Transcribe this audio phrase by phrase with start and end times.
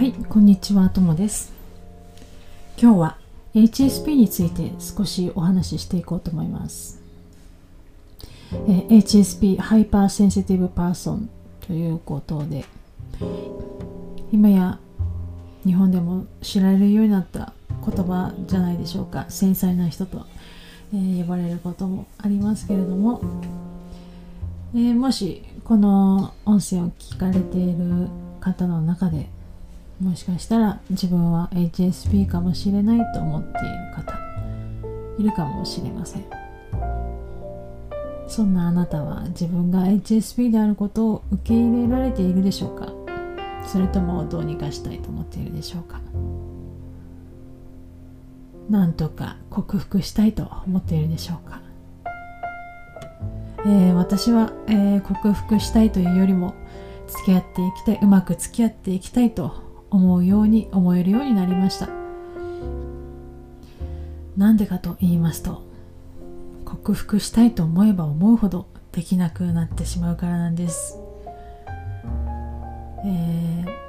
[0.00, 1.52] はい、こんにちは、ともです。
[2.80, 3.18] 今日は
[3.54, 7.02] HSP について少しお話ししていこうと思います。
[8.50, 11.28] えー HSP、 Hyper Sensitive Person
[11.60, 12.64] ということで、
[14.32, 14.78] 今や
[15.66, 17.52] 日本でも知られるようになった
[17.86, 19.26] 言葉じゃないでしょうか。
[19.28, 20.24] 繊細な人と、
[20.94, 23.20] えー呼ばれることもありますけれども、
[24.74, 28.08] えーもしこの音声を聞かれている
[28.40, 29.28] 方の中で
[30.00, 33.58] もしかしたら自分は HSP かもしれないと思っている
[33.94, 34.18] 方
[35.18, 36.24] いるかもしれません。
[38.26, 42.88] そんなあなたは自分が HSP であることを受け入れられているでしょうか？
[43.66, 46.00] それともどうにかしたいと思っているでしょうか？
[48.70, 51.60] なんとか克服したいと思っているでしょうか？
[53.66, 56.54] えー私は、えー克服したいというよりも
[57.08, 59.52] 付き合っていきたいうまく付き合っていきたいと
[59.90, 61.88] 思うように思えるようになりました。
[64.36, 65.62] なんでかと言いますと
[66.64, 70.98] 克服したいと思えば思うほどできなくなってしまうからなんです、
[73.04, 73.80] えー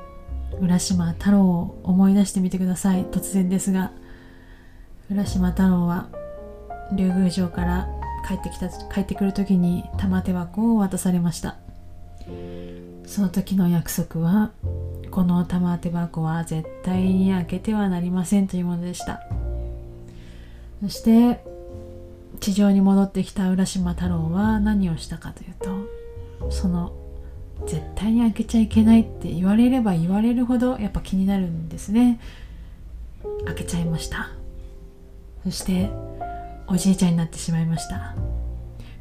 [0.59, 3.05] 浦島太郎を思い出してみてください。
[3.05, 3.91] 突然ですが
[5.09, 6.09] 浦島太郎は
[6.93, 7.87] 竜宮城から
[8.27, 11.57] 帰ってきた帰ってくる時に玉手箱を渡されました。
[13.11, 14.51] その時の約束は
[15.11, 19.21] この玉手箱は絶対に開けてはなりませんというものでした。
[20.81, 21.43] そして
[22.39, 25.53] 地上に戻ってきた浦島太郎は何をしたかという
[26.39, 26.93] とその
[27.67, 32.17] 絶対に開けちゃいけないって言われれば言われるほどやっぱ気になるんですね。
[33.45, 34.29] 開けちゃいました。
[35.43, 35.89] そして
[36.65, 38.15] おじいちゃんになってしまいました。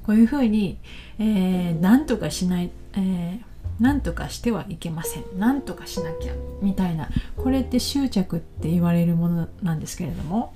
[0.04, 0.78] こういうふうに、
[1.20, 3.49] えー、何とかしない、えー、
[3.80, 5.24] 何とかしてはいけません。
[5.38, 7.08] 何とかしなきゃみたいな。
[7.36, 10.52] これって執着って言われるものなんですけれども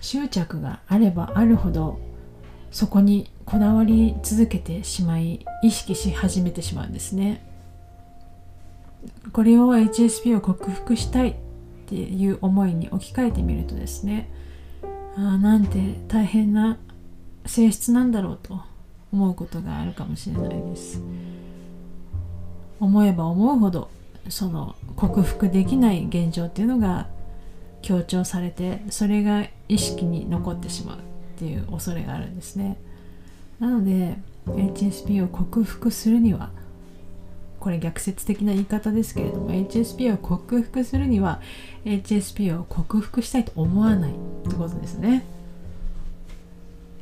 [0.00, 1.98] 執着があればあるほど
[2.70, 7.44] そこにこだわり続けてしまい意識し始めてしまうんですね。
[9.32, 11.34] これを HSP を克服したいっ
[11.86, 14.28] ていう思いに置き換えてみるとですね
[15.16, 16.78] ああなんて大変な
[17.44, 18.60] 性質なんだろうと
[19.12, 21.00] 思うことがあるかもしれないです。
[22.80, 23.90] 思えば思うほど
[24.28, 27.06] その克服できない現状っていうのが
[27.82, 31.00] 強調されてそれが意識に残ってしまうっ
[31.38, 32.76] ていう恐れがあるんですね。
[33.60, 34.16] なので
[34.46, 36.50] HSP を克服するには
[37.60, 41.40] これ逆説的な言い方ですけれども HSP を克服するには
[41.84, 44.14] HSP を克服したいと思わないっ
[44.48, 45.24] てことですね。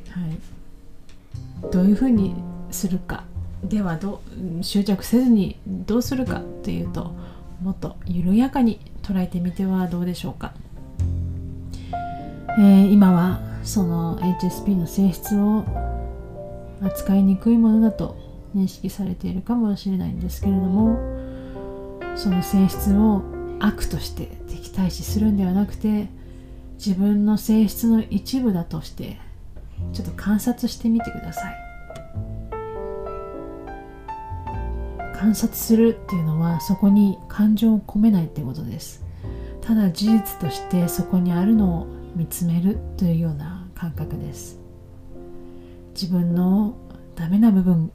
[0.09, 1.71] はい。
[1.71, 2.35] どういうふうに
[2.71, 3.23] するか。
[3.67, 4.21] ではど
[4.61, 7.13] 執着せずにどうするかというと
[7.61, 10.53] もっと緩やかに捉えてみてはどうでしょうか、
[12.57, 15.65] えー今はその HSP の性質を
[16.83, 18.15] 扱いにくいものだと
[18.55, 20.99] 認識されているかもしれないんですけれども
[22.15, 23.23] その性質を
[23.59, 26.07] 悪として敵対視するんではなくて
[26.77, 29.17] 自分の性質の一部だとして
[29.93, 31.64] ちょっと観察してみてください。
[35.15, 39.03] 観察するっていうのはそこに感情を込めないってことです。
[39.61, 44.59] ただ事実としてそこにあるのを見つめるというような感覚です。
[45.93, 46.75] 自分の
[47.15, 47.91] ダメな部分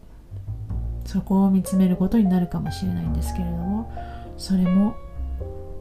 [1.04, 3.92] そこを見つめることになるかもしれないんですけれども
[4.38, 4.96] それも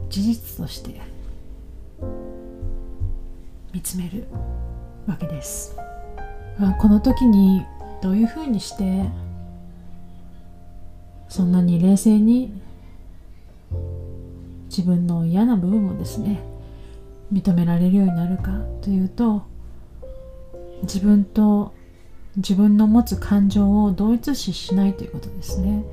[0.08, 1.00] 事実として
[3.72, 4.26] 見つめる
[5.06, 5.76] わけです。
[6.78, 7.64] この時に
[8.02, 9.04] どういうふうにして
[11.30, 12.52] そんなに冷静に
[14.68, 16.42] 自分の嫌な部分もですね
[17.32, 18.50] 認められるようになるか
[18.82, 19.44] というと
[20.82, 21.72] 自分と
[22.36, 25.84] 自分の持つ感情を同一視しないということですね。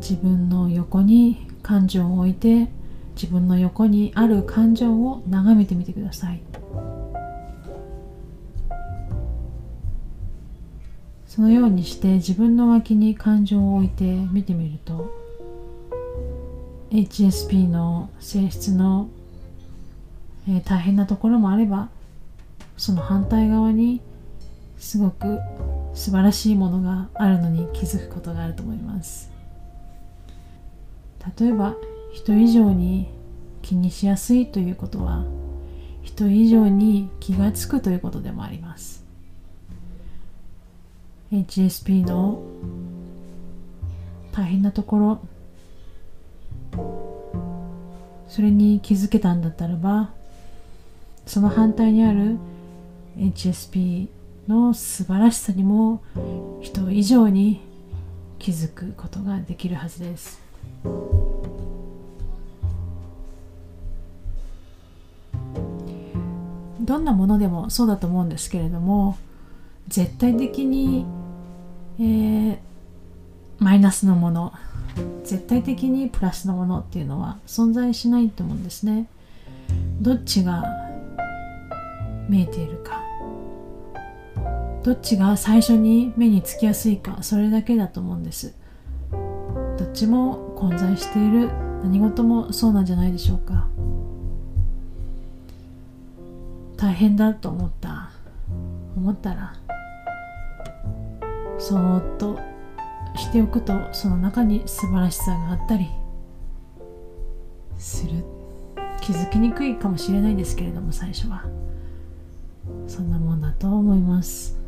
[0.00, 2.68] 自分の横に感情を置いて
[3.14, 6.42] 自分の横にある感情を眺めてみてください。
[11.36, 15.12] そのようにして自分の脇に感情を置いて見てみると
[16.90, 19.10] HSP の性質の、
[20.48, 21.90] えー大変なところもあれば
[22.78, 24.00] その反対側に
[24.78, 25.38] すごく
[25.92, 29.30] 素晴らしいものがあるのに気づくことがあると思います。
[31.38, 31.74] 例えば
[32.14, 33.10] 人以上に
[33.60, 35.26] 気にしやすいということは
[36.02, 39.05] 人以上に気がつくということでもあります。
[41.32, 42.42] HSP の
[44.32, 45.20] 大変なところ。
[48.28, 50.10] それに気づけたんだったらば
[51.26, 52.36] その反対にある
[53.16, 54.08] HSP
[54.46, 56.02] の素晴らしさにも
[56.60, 57.62] 人以上に
[58.38, 60.40] 気づくことができるはずです。
[66.80, 69.16] どんなものでもそうだと思うんですけれども
[69.88, 71.06] 絶対的に、
[71.98, 72.58] えー、
[73.58, 74.52] マイナスのもの
[75.24, 79.08] 絶対的にプラスのものっていうのは存在しないと思うんですね。
[80.00, 80.64] どっちが
[82.28, 83.02] 見えているか。
[84.82, 88.54] どっちが最初に目につきやすいかそれだけだと思うんです。
[89.78, 91.50] どっちも混在している
[91.82, 93.68] 何事もそうなんじゃないでしょうか。
[96.76, 98.10] 大変だと思った。
[98.96, 99.54] 思ったら
[101.58, 102.38] そーっと
[103.16, 105.88] しておくとその中に素晴らしさがあったり
[107.78, 108.24] する。
[109.00, 111.44] 気づきにくいかもしれないんですけれども最初は。
[112.88, 114.58] そんなもんだと思います。